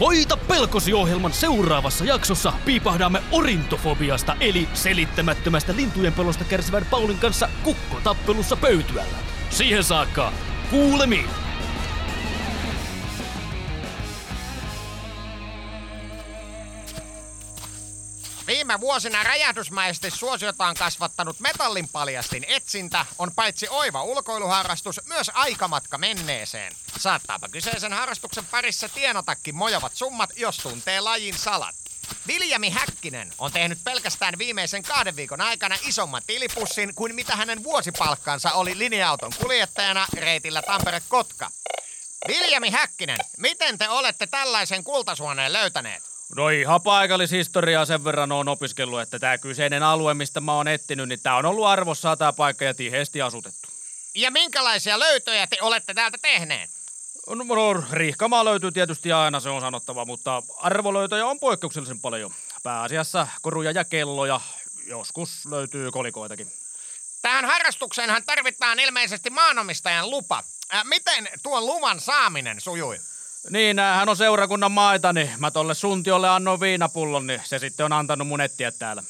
Voita 0.00 0.36
pelkosi 0.36 0.94
ohjelman 0.94 1.32
seuraavassa 1.32 2.04
jaksossa 2.04 2.52
piipahdamme 2.64 3.22
orintofobiasta 3.32 4.36
eli 4.40 4.68
selittämättömästä 4.74 5.76
lintujen 5.76 6.12
pelosta 6.12 6.44
kärsivän 6.44 6.86
Paulin 6.90 7.18
kanssa 7.18 7.48
kukkotappelussa 7.62 8.56
pöytyällä. 8.56 9.18
Siihen 9.50 9.84
saakka, 9.84 10.32
kuulemiin! 10.70 11.47
Viime 18.68 18.80
vuosina 18.80 19.22
räjähdysmäisesti 19.22 20.10
suosiota 20.10 20.66
on 20.66 20.74
kasvattanut 20.74 21.40
metallin 21.40 21.88
paljastin 21.88 22.44
etsintä 22.48 23.06
on 23.18 23.32
paitsi 23.32 23.68
oiva 23.68 24.02
ulkoiluharrastus, 24.02 25.00
myös 25.06 25.30
aikamatka 25.34 25.98
menneeseen. 25.98 26.72
Saattaapa 26.98 27.48
kyseisen 27.48 27.92
harrastuksen 27.92 28.46
parissa 28.46 28.88
tienotakin 28.88 29.54
mojavat 29.54 29.94
summat, 29.94 30.30
jos 30.36 30.56
tuntee 30.56 31.00
lajin 31.00 31.38
salat. 31.38 31.74
Viljami 32.26 32.70
Häkkinen 32.70 33.32
on 33.38 33.52
tehnyt 33.52 33.78
pelkästään 33.84 34.38
viimeisen 34.38 34.82
kahden 34.82 35.16
viikon 35.16 35.40
aikana 35.40 35.76
isomman 35.86 36.22
tilipussin 36.26 36.94
kuin 36.94 37.14
mitä 37.14 37.36
hänen 37.36 37.64
vuosipalkkansa 37.64 38.52
oli 38.52 38.78
linja-auton 38.78 39.32
kuljettajana 39.42 40.06
reitillä 40.16 40.62
Tampere-Kotka. 40.62 41.50
Viljami 42.28 42.70
Häkkinen, 42.70 43.18
miten 43.36 43.78
te 43.78 43.88
olette 43.88 44.26
tällaisen 44.26 44.84
kultasuoneen 44.84 45.52
löytäneet? 45.52 46.17
No 46.36 46.48
ihan 46.48 46.82
paikallishistoriaa 46.82 47.84
sen 47.84 48.04
verran 48.04 48.32
on 48.32 48.48
opiskellut, 48.48 49.00
että 49.00 49.18
tämä 49.18 49.38
kyseinen 49.38 49.82
alue, 49.82 50.14
mistä 50.14 50.40
mä 50.40 50.54
oon 50.54 50.68
etsinyt, 50.68 51.08
niin 51.08 51.20
tää 51.22 51.36
on 51.36 51.46
ollut 51.46 51.66
arvossa 51.66 52.16
tämä 52.16 52.32
paikka 52.32 52.64
ja 52.64 52.74
tiheesti 52.74 53.22
asutettu. 53.22 53.68
Ja 54.14 54.30
minkälaisia 54.30 54.98
löytöjä 54.98 55.46
te 55.46 55.56
olette 55.60 55.94
täältä 55.94 56.18
tehneet? 56.22 56.70
No, 57.28 57.54
no 57.54 57.84
rihkamaa 57.92 58.44
löytyy 58.44 58.72
tietysti 58.72 59.12
aina, 59.12 59.40
se 59.40 59.48
on 59.48 59.60
sanottava, 59.60 60.04
mutta 60.04 60.42
arvolöytöjä 60.56 61.26
on 61.26 61.40
poikkeuksellisen 61.40 62.00
paljon. 62.00 62.34
Pääasiassa 62.62 63.28
koruja 63.42 63.70
ja 63.70 63.84
kelloja, 63.84 64.40
joskus 64.86 65.46
löytyy 65.46 65.90
kolikoitakin. 65.90 66.52
Tähän 67.22 67.44
harrastukseenhan 67.44 68.22
tarvitaan 68.26 68.78
ilmeisesti 68.78 69.30
maanomistajan 69.30 70.10
lupa. 70.10 70.44
Äh, 70.74 70.84
miten 70.84 71.28
tuon 71.42 71.66
luvan 71.66 72.00
saaminen 72.00 72.60
sujui? 72.60 72.98
Niin, 73.50 73.78
äh, 73.78 73.96
hän 73.96 74.08
on 74.08 74.16
seurakunnan 74.16 74.72
maita, 74.72 75.12
niin 75.12 75.30
mä 75.38 75.50
tolle 75.50 75.74
suntiolle 75.74 76.28
annoin 76.28 76.60
viinapullon, 76.60 77.26
niin 77.26 77.42
se 77.44 77.58
sitten 77.58 77.86
on 77.86 77.92
antanut 77.92 78.28
mun 78.28 78.40
etsiä 78.40 78.72
täällä. 78.72 79.02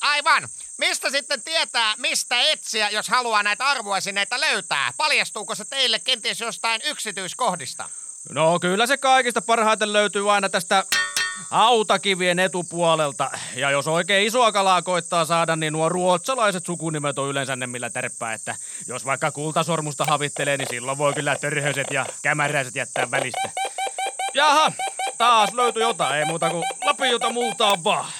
Aivan. 0.00 0.48
Mistä 0.78 1.10
sitten 1.10 1.42
tietää, 1.42 1.94
mistä 1.98 2.40
etsiä, 2.40 2.90
jos 2.90 3.08
haluaa 3.08 3.42
näitä 3.42 3.66
arvoesineitä 3.66 4.40
löytää? 4.40 4.92
Paljastuuko 4.96 5.54
se 5.54 5.64
teille 5.64 5.98
kenties 5.98 6.40
jostain 6.40 6.80
yksityiskohdista? 6.84 7.88
No 8.30 8.60
kyllä 8.60 8.86
se 8.86 8.96
kaikista 8.96 9.42
parhaiten 9.42 9.92
löytyy 9.92 10.32
aina 10.34 10.48
tästä 10.48 10.84
autakivien 11.50 12.38
etupuolelta. 12.38 13.30
Ja 13.54 13.70
jos 13.70 13.88
oikein 13.88 14.26
isoa 14.26 14.52
kalaa 14.52 14.82
koittaa 14.82 15.24
saada, 15.24 15.56
niin 15.56 15.72
nuo 15.72 15.88
ruotsalaiset 15.88 16.66
sukunimet 16.66 17.18
on 17.18 17.28
yleensä 17.28 17.56
ne 17.56 17.66
millä 17.66 17.90
terppää, 17.90 18.32
että 18.32 18.56
jos 18.88 19.04
vaikka 19.04 19.32
kultasormusta 19.32 20.04
havittelee, 20.04 20.56
niin 20.56 20.68
silloin 20.70 20.98
voi 20.98 21.14
kyllä 21.14 21.36
törhöiset 21.36 21.86
ja 21.90 22.06
kämäräiset 22.22 22.76
jättää 22.76 23.10
välistä. 23.10 23.50
Jaha, 24.34 24.72
taas 25.18 25.52
löytyi 25.52 25.82
jotain, 25.82 26.18
ei 26.18 26.24
muuta 26.24 26.50
kuin 26.50 26.64
lapiota 26.84 27.30
multaa 27.30 27.84
vaan. 27.84 28.12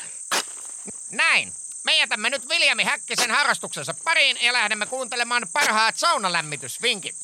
Näin. 1.11 1.53
Me 1.85 1.99
jätämme 1.99 2.31
nyt 2.31 2.49
Viljami 2.49 2.85
Häkkisen 2.85 3.31
harrastuksensa 3.31 3.95
pariin 4.05 4.39
ja 4.41 4.53
lähdemme 4.53 4.87
kuuntelemaan 4.87 5.43
parhaat 5.53 5.97
saunalämmitysvinkit. 5.99 7.17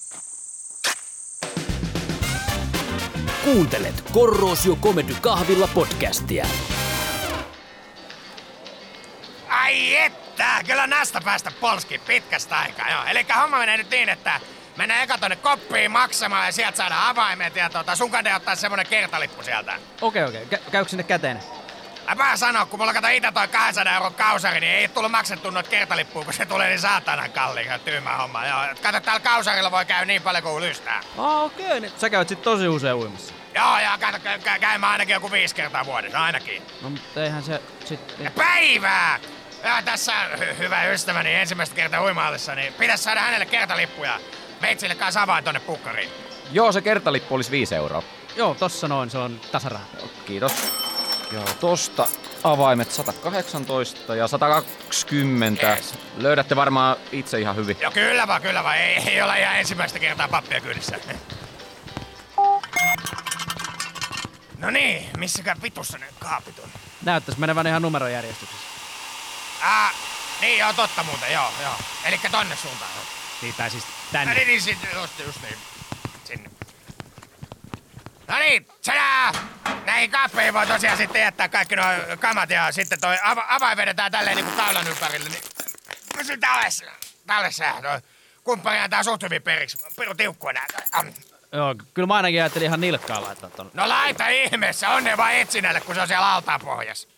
Kuuntelet 3.44 4.04
Korrosio 4.12 4.76
Comedy 4.76 5.14
Kahvilla 5.20 5.68
podcastia. 5.74 6.46
Ai 9.48 9.96
että, 9.96 10.60
kyllä 10.66 10.86
näistä 10.86 11.20
päästä 11.24 11.52
polski 11.60 11.98
pitkästä 11.98 12.58
aikaa, 12.58 12.90
joo. 12.90 13.04
Eli 13.04 13.26
homma 13.40 13.58
menee 13.58 13.76
nyt 13.76 13.90
niin, 13.90 14.08
että 14.08 14.40
mennään 14.76 15.02
eka 15.02 15.18
tonne 15.18 15.36
koppiin 15.36 15.90
maksamaan 15.90 16.46
ja 16.46 16.52
sieltä 16.52 16.76
saadaan 16.76 17.08
avaimet 17.08 17.56
ja 17.56 17.70
tota, 17.70 17.96
sun 17.96 18.10
kannattaa 18.10 18.36
ottaa 18.36 18.56
semmonen 18.56 18.86
kertalippu 18.86 19.42
sieltä. 19.42 19.74
Okei, 20.00 20.24
okei. 20.24 20.44
Kä- 20.54 20.70
käykö 20.70 20.90
sinne 20.90 21.02
käteen? 21.02 21.40
Mä 22.16 22.36
sanoa, 22.36 22.66
kun 22.66 22.78
mulla 22.80 22.92
kato 22.94 23.08
ite 23.08 23.32
toi 23.32 23.48
200 23.48 23.94
euron 23.94 24.14
kausari, 24.14 24.60
niin 24.60 24.72
ei 24.72 24.88
tullut 24.88 25.10
maksettu 25.10 25.50
noita 25.50 25.70
kertalippuja, 25.70 26.24
kun 26.24 26.34
se 26.34 26.46
tulee 26.46 26.68
niin 26.68 26.80
saatanan 26.80 27.32
kalliin, 27.32 27.80
tyymä 27.84 28.16
homma. 28.16 28.46
Joo, 28.46 28.60
kato, 28.82 29.00
täällä 29.00 29.20
kausarilla 29.20 29.70
voi 29.70 29.84
käydä 29.84 30.04
niin 30.04 30.22
paljon 30.22 30.42
kuin 30.42 30.64
lystää. 30.64 31.00
Ah, 31.18 31.42
okei. 31.42 31.80
Niin 31.80 31.92
sä 31.98 32.10
käyt 32.10 32.28
sit 32.28 32.42
tosi 32.42 32.68
usein 32.68 32.94
uimassa. 32.94 33.34
Joo, 33.54 33.78
joo, 33.80 33.98
kato, 34.00 34.18
kä- 34.18 34.38
kä- 34.54 34.58
käyn 34.60 34.80
mä 34.80 34.90
ainakin 34.90 35.12
joku 35.12 35.30
viisi 35.32 35.54
kertaa 35.54 35.86
vuodessa, 35.86 36.18
ainakin. 36.18 36.62
No, 36.82 36.90
mutta 36.90 37.24
eihän 37.24 37.42
se 37.42 37.62
sitten... 37.84 38.32
Päivää! 38.32 39.20
Ja 39.64 39.82
tässä 39.82 40.12
hy- 40.36 40.58
hyvä 40.58 40.84
ystäväni 40.84 41.34
ensimmäistä 41.34 41.74
kertaa 41.76 42.02
uimahallissa, 42.02 42.54
niin 42.54 42.72
pitäisi 42.74 43.04
saada 43.04 43.20
hänelle 43.20 43.46
kertalippuja. 43.46 44.20
Meitsille 44.60 44.94
kanssa 44.94 45.22
avain 45.22 45.44
tonne 45.44 45.60
pukkariin. 45.60 46.10
Joo, 46.52 46.72
se 46.72 46.80
kertalippu 46.80 47.34
olisi 47.34 47.50
5 47.50 47.74
euroa. 47.74 48.02
Joo, 48.36 48.54
tossa 48.54 48.88
noin, 48.88 49.10
se 49.10 49.18
on 49.18 49.40
tasaraha. 49.52 49.84
Kiitos. 50.26 50.81
Joo, 51.32 51.44
tosta 51.60 52.08
avaimet 52.44 52.90
118 52.92 54.14
ja 54.14 54.28
120. 54.28 55.68
Yes. 55.72 55.94
Löydätte 56.16 56.56
varmaan 56.56 56.96
itse 57.12 57.40
ihan 57.40 57.56
hyvin. 57.56 57.76
Joo, 57.80 57.90
kyllä 57.90 58.26
vaan, 58.26 58.42
kyllä 58.42 58.64
vaan. 58.64 58.76
Ei, 58.78 58.96
ei 59.10 59.22
ole 59.22 59.40
ihan 59.40 59.56
ensimmäistä 59.56 59.98
kertaa 59.98 60.28
pappia 60.28 60.60
kyydissä. 60.60 60.98
No 64.58 64.70
niin, 64.70 65.10
missäkään 65.18 65.62
vitussa 65.62 65.98
ne 65.98 66.06
kaapit 66.18 66.58
on? 66.58 66.68
Näyttäis 67.02 67.38
menevän 67.38 67.66
ihan 67.66 67.82
numerojärjestyksessä. 67.82 68.66
Ah, 69.62 69.94
niin 70.40 70.58
joo, 70.58 70.72
totta 70.72 71.02
muuten, 71.02 71.32
joo, 71.32 71.50
joo. 71.62 71.74
Elikkä 72.04 72.30
tonne 72.30 72.56
suuntaan. 72.56 72.90
Niin, 73.42 73.54
tai 73.54 73.70
siis 73.70 73.84
No 73.84 73.90
tänne. 74.12 74.34
niin, 74.34 74.48
niin, 74.48 74.62
sit, 74.62 74.78
just, 74.94 75.18
just 75.18 75.42
niin. 75.42 75.56
Sinne. 76.24 76.50
No 78.28 78.38
niin, 78.38 78.66
tsadaa! 78.82 79.32
Näihin 79.86 80.10
kaappeihin 80.10 80.54
voi 80.54 80.66
tosiaan 80.66 80.96
sitten 80.96 81.22
jättää 81.22 81.48
kaikki 81.48 81.76
nuo 81.76 81.86
kamat 82.20 82.50
ja 82.50 82.72
sitten 82.72 83.00
toi 83.00 83.16
ava- 83.16 83.46
avain 83.48 83.76
vedetään 83.76 84.12
tälleen 84.12 84.36
niinku 84.36 84.52
kaulan 84.56 84.88
ympärille. 84.88 85.28
Niin... 85.28 85.42
Pysy 86.16 86.36
tallessa, 86.36 86.84
tallessa. 87.26 87.64
Toi 87.82 88.00
kumppani 88.44 88.78
antaa 88.78 89.02
suht 89.02 89.22
hyvin 89.22 89.42
periksi. 89.42 89.78
Peru 89.96 90.14
tiukkuina. 90.14 90.60
Joo, 91.52 91.74
kyllä 91.94 92.06
mä 92.06 92.14
ainakin 92.14 92.40
ajattelin 92.40 92.66
ihan 92.66 92.80
nilkkaa 92.80 93.22
laittaa 93.22 93.50
tonne. 93.50 93.72
No 93.74 93.88
laita 93.88 94.28
ihmeessä, 94.28 94.88
on 94.88 95.04
ne 95.04 95.16
vaan 95.16 95.34
etsinälle, 95.34 95.80
kun 95.80 95.94
se 95.94 96.00
on 96.00 96.08
siellä 96.08 96.32
altaan 96.32 96.60
pohjassa. 96.60 97.08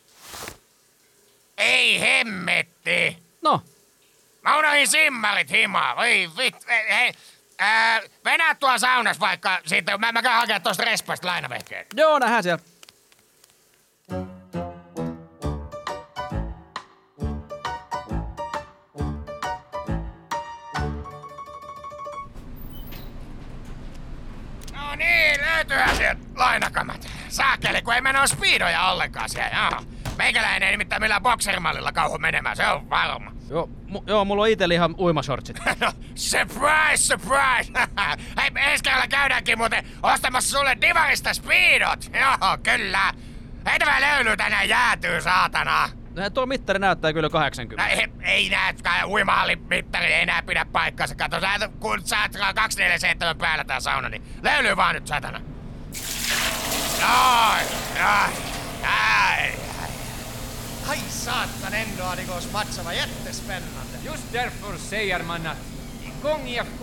Ei 1.58 2.00
hemmetti. 2.00 3.18
No, 3.42 3.62
Mä 4.44 4.58
unohdin 4.58 4.88
simmarit 4.88 5.50
himaa. 5.50 5.94
Oi 5.94 6.30
vit... 6.36 6.66
Hei, 6.68 6.88
hei. 6.88 7.12
Ää, 7.58 8.00
venää 8.24 8.54
tuolla 8.54 8.78
saunassa 8.78 9.20
vaikka 9.20 9.60
siitä. 9.66 9.98
Mä, 9.98 10.12
mä 10.12 10.22
käyn 10.22 10.36
hakemaan 10.36 10.62
tuosta 10.62 10.84
respasta 10.84 11.28
lainavehkeen. 11.28 11.86
joo, 11.96 12.18
nähdään 12.18 12.42
siellä. 12.42 12.64
No 24.72 24.94
niin, 24.96 25.40
löytyyhän 25.40 25.96
sieltä 25.96 26.20
lainakamat. 26.36 27.08
Saakeli, 27.28 27.82
kun 27.82 27.94
ei 27.94 28.00
mennä 28.00 28.20
ole 28.20 28.26
speedoja 28.26 28.82
ollenkaan 28.90 29.30
siellä. 29.30 29.68
Joo. 29.70 29.82
Meikäläinen 30.18 30.66
ei 30.66 30.72
nimittäin 30.72 31.02
millään 31.02 31.22
bokserimallilla 31.22 31.92
kauhu 31.92 32.18
menemään, 32.18 32.56
se 32.56 32.66
on 32.66 32.90
varma. 32.90 33.32
Joo, 33.50 33.68
mu- 33.94 34.04
joo 34.06 34.24
mulla 34.24 34.42
on 34.42 34.48
itellä 34.48 34.74
ihan 34.74 34.94
uimashortsit. 34.98 35.58
No, 35.80 35.92
surprise, 36.14 36.96
surprise! 36.96 37.72
Hei, 38.40 38.50
ensi 38.56 38.84
käydäänkin 39.08 39.58
muuten 39.58 39.86
ostamassa 40.02 40.58
sulle 40.58 40.76
Divarista 40.80 41.34
speedot. 41.34 42.10
Joo, 42.20 42.58
kyllä. 42.62 43.12
Heitä 43.66 43.86
vähän 43.86 44.02
löylyä 44.02 44.36
tänään 44.36 44.68
jäätyy, 44.68 45.20
saatana. 45.20 45.90
No, 46.14 46.30
tuo 46.30 46.46
mittari 46.46 46.78
näyttää 46.78 47.12
kyllä 47.12 47.28
80. 47.28 47.82
No, 47.82 48.00
ei, 48.00 48.08
ei 48.22 48.48
näetkään, 48.48 49.08
uimahallin 49.08 49.62
mittari 49.68 50.06
ei 50.06 50.22
enää 50.22 50.42
pidä 50.42 50.64
paikkansa. 50.64 51.14
Kato, 51.14 51.40
sä, 51.40 51.68
kun 51.80 52.06
sä 52.06 52.16
oot 52.22 52.54
247 52.54 53.38
päällä 53.38 53.64
tää 53.64 53.80
sauna, 53.80 54.08
niin 54.08 54.22
löylyy 54.42 54.76
vaan 54.76 54.94
nyt, 54.94 55.06
satana. 55.06 55.40
Noin, 57.00 57.66
noin. 57.98 58.32
Ai, 58.82 59.52
ai. 59.52 59.54
Ai 60.88 62.16
det 62.16 62.26
gått 62.26 62.52
matcherna 62.52 62.92
jättespännande. 62.92 63.83
Just 64.04 64.32
därför 64.32 64.78
säger 64.78 65.22
man 65.22 65.46
att 65.46 65.58
igång 66.02 66.46
IFK, 66.48 66.82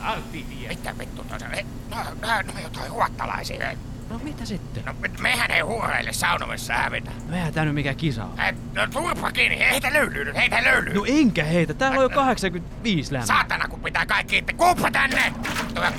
alltid 0.00 0.44
IFK. 0.52 0.68
Mitä 0.68 0.94
vittu 0.98 1.24
tuossa? 1.24 1.46
No, 1.90 1.96
no, 1.96 2.52
no 2.54 2.60
jotain 2.62 2.90
ruottalaisia. 2.90 3.66
hei. 3.66 3.76
No 4.10 4.18
mitä 4.18 4.44
sitten? 4.44 4.84
No, 4.84 4.94
me- 5.00 5.10
mehän 5.20 5.50
ei 5.50 5.60
huureille 5.60 6.12
saunomissa 6.12 6.74
hävitä. 6.74 7.10
No 7.28 7.36
eihän 7.36 7.52
tää 7.54 7.64
nyt 7.64 7.74
mikään 7.74 7.96
kisa 7.96 8.24
ole. 8.24 8.32
Hei, 8.42 8.52
no 8.74 8.86
turpa 8.86 9.32
kiinni, 9.32 9.58
heitä 9.58 9.92
löylyy 9.92 10.24
nyt, 10.24 10.36
heitä 10.36 10.64
löylyy. 10.64 10.94
No 10.94 11.04
enkä 11.08 11.44
heitä, 11.44 11.74
täällä 11.74 11.96
on 11.98 12.02
jo 12.02 12.08
85 12.08 13.12
lämmö. 13.12 13.26
Saatana, 13.26 13.68
kun 13.68 13.80
pitää 13.80 14.06
kaikki 14.06 14.38
itse. 14.38 14.52
Kuuppa 14.52 14.90
tänne! 14.90 15.32
Tule. 15.74 15.92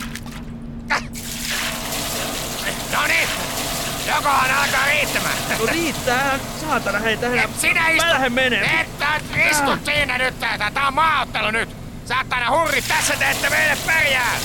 Jokohan 4.08 4.52
alkaa 4.52 4.86
riittämään. 4.86 5.38
No 5.60 5.66
riittää, 5.66 6.40
saatana 6.62 7.00
hei 7.00 7.18
tähän. 7.18 7.40
Et 7.40 7.60
sinä 7.60 7.90
istu. 7.90 8.06
Mä 8.06 8.14
lähden 8.14 8.34
menee. 8.34 8.82
Et 8.82 9.24
istut 9.52 9.86
siinä 9.86 10.18
nyt, 10.18 10.40
tää, 10.40 10.72
tää 10.74 10.88
on 10.88 10.94
maaottelu 10.94 11.52
nyt. 11.52 11.70
Saatana 12.06 12.52
hurri, 12.52 12.82
tässä 12.82 13.16
te 13.16 13.32
ette 13.32 13.50
meille 13.50 13.78
pärjää. 13.86 14.36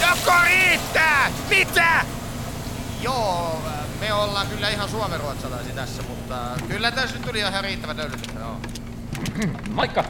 Joko 0.00 0.32
riittää? 0.44 1.30
Mitä? 1.48 2.04
Joo, 3.00 3.62
me 4.00 4.12
ollaan 4.12 4.46
kyllä 4.46 4.68
ihan 4.68 4.88
suomenruotsalaisia 4.88 5.74
tässä, 5.74 6.02
mutta 6.02 6.34
kyllä 6.68 6.90
tässä 6.90 7.16
nyt 7.16 7.26
tuli 7.26 7.38
ihan 7.38 7.64
riittävät 7.64 7.96
löylytykset, 7.96 8.34
joo. 8.34 8.60
Moikka! 9.70 10.04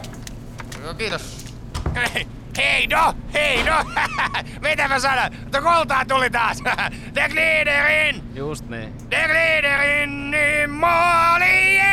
Joo, 0.83 0.95
kiitos. 0.95 1.47
Hei, 1.95 2.27
hei 2.57 2.87
no, 2.87 3.15
hei 3.35 3.63
no! 3.63 3.85
Mitä 4.69 4.89
mä 4.89 4.99
sanon? 4.99 5.31
Tuo 5.51 5.63
kultaa 5.63 6.05
tuli 6.05 6.31
taas! 6.31 6.63
The 7.15 7.29
Gliderin! 7.29 8.23
Just 8.35 8.69
niin. 8.69 8.95
The 9.11 9.25
Gliderin 9.27 10.31
niin 10.31 10.71
molien! 10.71 11.87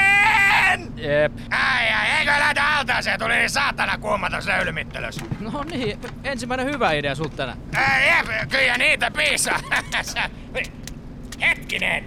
Jep. 0.96 1.34
Ai 1.52 1.92
ai, 1.92 2.08
eikö 2.20 2.32
lähtä 2.32 2.78
altaaseen? 2.78 3.20
Tuli 3.20 3.34
niin 3.36 3.50
saatana 3.50 3.98
kuuma 3.98 4.30
tossa 4.30 4.52
löylymittelössä. 4.52 5.26
No 5.40 5.64
niin, 5.64 6.00
ensimmäinen 6.24 6.66
hyvä 6.66 6.92
idea 6.92 7.16
sulta 7.16 7.36
tänään. 7.36 7.58
Ei, 7.78 8.08
jep, 8.08 8.50
kyllä 8.50 8.78
niitä 8.78 9.12
piisaa. 9.12 9.60
Hetkinen. 11.42 12.04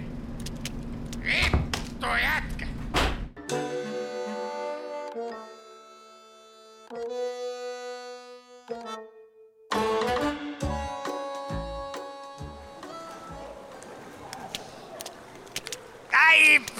Vittu 1.23 2.07
jätkä. 2.23 2.56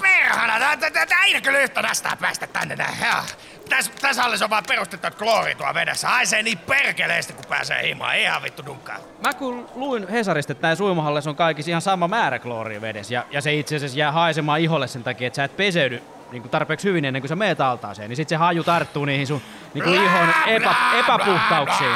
Perhana, 0.02 0.58
tää- 0.58 0.90
tää- 0.90 1.06
tää 1.06 1.18
aina 1.20 1.40
kyllä 1.40 1.58
yhtä 1.58 1.82
nastaa 1.82 2.16
päästä 2.16 2.46
tänne 2.46 2.76
näin. 2.76 2.94
Joo. 3.04 3.22
Täs, 3.68 3.88
tässä 4.00 4.22
hallissa 4.22 4.44
on 4.44 4.50
vaan 4.50 4.64
perustettu, 4.68 5.06
että 5.06 5.18
kloori 5.18 5.54
tuo 5.54 5.74
vedessä. 5.74 6.08
Haisee 6.08 6.42
niin 6.42 6.58
perkeleesti, 6.58 7.32
kun 7.32 7.44
pääsee 7.48 7.82
himaan. 7.88 8.18
Ihan 8.18 8.42
vittu 8.42 8.66
dunkkaa. 8.66 8.96
Mä 9.24 9.34
kun 9.34 9.68
luin 9.74 10.08
Hesarista, 10.08 10.52
että 10.52 10.66
näissä 10.66 10.84
uimahalleissa 10.84 11.30
on 11.30 11.36
kaikissa 11.36 11.70
ihan 11.70 11.82
sama 11.82 12.08
määrä 12.08 12.38
klooria 12.38 12.80
vedessä, 12.80 13.14
ja, 13.14 13.24
ja 13.30 13.40
se 13.40 13.54
itse 13.54 13.76
asiassa 13.76 13.98
jää 13.98 14.12
haisemaan 14.12 14.60
iholle 14.60 14.86
sen 14.86 15.04
takia, 15.04 15.26
että 15.26 15.36
sä 15.36 15.44
et 15.44 15.56
peseydy 15.56 16.02
niin 16.32 16.42
kuin 16.42 16.50
tarpeeksi 16.50 16.88
hyvin 16.88 17.04
ennen 17.04 17.22
kuin 17.22 17.28
sä 17.28 17.36
meet 17.36 17.60
altaaseen, 17.60 18.08
niin 18.08 18.16
sit 18.16 18.28
se 18.28 18.36
haju 18.36 18.64
tarttuu 18.64 19.04
niihin 19.04 19.26
sun 19.26 19.42
niin 19.74 19.84
kuin 19.84 20.04
ihon 20.04 20.34
epä, 20.46 20.74
epäpuhtauksiin. 20.98 21.90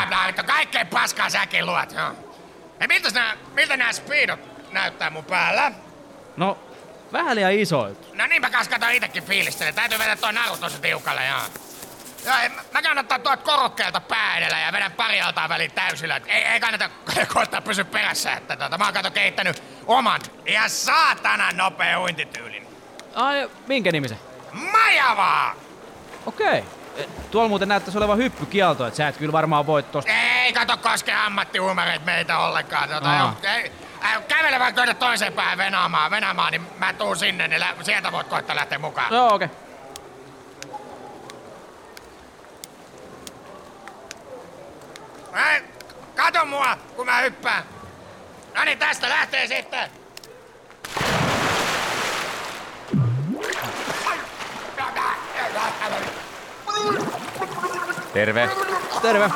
Kaikkea 0.47 0.85
paskaa 0.85 1.31
säkin 1.31 1.67
luot. 1.67 1.93
Joo. 1.93 2.13
Ja 2.81 2.89
miltä 2.89 3.11
nää, 3.15 3.37
miltä 3.55 3.77
nää 3.77 3.93
speedot 3.93 4.41
näyttää 4.73 5.11
mun 5.11 5.25
päällä? 5.25 5.73
No, 6.37 6.59
vähän 7.13 7.37
liian 7.37 7.53
isoilta. 7.53 8.07
No 8.15 8.27
niin 8.27 8.43
mä 8.43 8.51
kas 8.51 8.69
kato 8.69 8.89
itekin 8.89 9.23
fiilistelen. 9.25 9.75
Täytyy 9.75 9.99
vedä 9.99 10.17
toi 10.17 10.33
naru 10.33 10.57
tossa 10.57 10.79
tiukalle, 10.79 11.27
joo. 11.27 11.41
Joo, 12.27 12.35
mä 12.73 12.83
käyn 12.83 12.99
ottaa 12.99 13.19
tuolta 13.19 13.43
korokkeelta 13.43 14.01
pää 14.01 14.37
edellä 14.39 14.59
ja 14.59 14.73
vedän 14.73 14.93
pari 14.93 15.21
altaan 15.21 15.49
väliin 15.49 15.73
täysillä. 15.73 16.17
Et 16.17 16.25
Ei, 16.27 16.45
ei 16.45 16.61
kannata 16.61 16.91
koittaa 17.35 17.61
pysyä 17.61 17.85
perässä, 17.85 18.33
että 18.33 18.57
tota, 18.57 18.79
mä 18.79 18.85
oon 18.85 18.95
kato 18.95 19.11
kehittänyt 19.11 19.63
oman 19.87 20.21
ja 20.47 20.69
saatana 20.69 21.53
nopea 21.53 22.01
uintityylin. 22.01 22.67
Ai, 23.15 23.51
minkä 23.67 23.93
nimisen? 23.93 24.19
Majavaa! 24.53 25.55
Okei. 26.27 26.65
E, 26.97 27.05
Tuolla 27.31 27.49
muuten 27.49 27.69
näyttäisi 27.69 27.99
olevan 27.99 28.19
hyppykielto, 28.19 28.87
että 28.87 28.97
sä 28.97 29.09
et 29.09 29.17
kyllä 29.17 29.33
varmaan 29.33 29.67
voit 29.67 29.93
tosta. 29.93 30.13
Ei 30.13 30.53
kato 30.53 30.77
koske 30.77 31.13
ammattiuumareita 31.13 32.05
meitä 32.05 32.39
ollenkaan. 32.39 32.89
Tota, 32.89 33.33
ei, 33.55 33.73
kävele 34.43 34.59
vaan 34.59 34.75
tuonne 34.75 34.95
toiseen 34.95 35.33
päähän 35.33 35.59
venaamaan, 35.59 36.11
venaamaan, 36.11 36.53
niin 36.53 36.63
mä 36.79 36.93
tuun 36.93 37.17
sinne, 37.17 37.49
niin 37.49 37.61
lä- 37.61 37.75
sieltä 37.83 38.13
voit 38.13 38.27
koittaa 38.29 38.57
lähteä 38.57 38.79
mukaan. 38.79 39.13
Joo, 39.15 39.35
okei. 39.35 39.49
Ei, 45.51 45.63
kato 46.17 46.45
mua, 46.45 46.77
kun 46.97 47.07
mä 47.07 47.19
hyppään. 47.19 47.63
No 48.55 48.65
niin, 48.65 48.79
tästä 48.79 49.09
lähtee 49.09 49.47
sitten. 49.47 49.91
Terve. 58.13 58.49
Terve. 59.03 59.31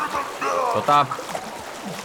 Tota, 0.74 1.06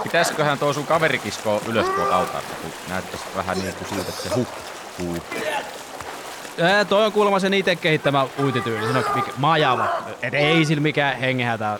pitäisiköhän 0.04 0.60
tuo 0.60 0.74
sun 0.74 0.86
kaveri 0.86 1.20
kiskoa 1.20 1.62
ylös 1.68 1.86
tuolta 1.86 2.18
altaasta, 2.18 2.54
kun 2.62 2.72
näyttäisi 2.90 3.26
vähän 3.36 3.60
niin 3.60 3.74
kuin 3.74 3.88
siltä, 3.90 4.10
että 4.10 4.24
se 4.24 4.36
hukkuu. 4.36 5.18
Ää, 6.62 6.86
toi 6.86 7.06
on 7.06 7.12
kuulemma 7.12 7.40
sen 7.40 7.54
itse 7.54 7.76
kehittämä 7.76 8.28
uitityyli. 8.40 8.82
Se 8.94 8.98
on 8.98 9.06
mikä, 9.16 9.32
majava. 9.38 9.88
Et 10.22 10.34
ei 10.34 10.66
sillä 10.66 10.82
mikään 10.82 11.18
hengihätä. 11.18 11.80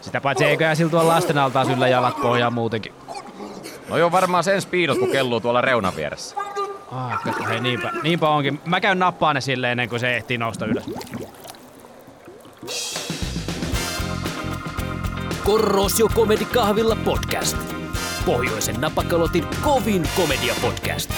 Sitä 0.00 0.20
paitsi 0.20 0.44
eiköhän 0.44 0.76
sillä 0.76 0.90
tuolla 0.90 1.14
lasten 1.14 1.38
altaan 1.38 1.66
syllä 1.66 1.88
jalat 1.88 2.16
pohjaan 2.22 2.52
muutenkin. 2.52 2.94
No 3.88 3.96
joo, 3.96 4.12
varmaan 4.12 4.44
sen 4.44 4.62
speedot, 4.62 4.98
kun 4.98 5.10
kelluu 5.10 5.40
tuolla 5.40 5.60
reunan 5.60 5.96
vieressä. 5.96 6.36
Ah, 6.90 7.22
kato, 7.24 7.44
hei, 7.48 7.60
niinpä, 7.60 7.90
niinpä 8.02 8.28
onkin. 8.28 8.60
Mä 8.64 8.80
käyn 8.80 8.98
nappaan 8.98 9.34
ne 9.34 9.40
silleen 9.40 9.70
ennen 9.70 9.88
kuin 9.88 10.00
se 10.00 10.16
ehtii 10.16 10.38
nousta 10.38 10.66
ylös. 10.66 10.84
Korrosio 15.44 16.08
Comedy 16.08 16.44
Kahvilla 16.44 16.96
podcast. 17.04 17.56
Pohjoisen 18.26 18.80
napakalotin 18.80 19.44
kovin 19.62 20.08
komedia 20.16 20.54
podcast. 20.62 21.10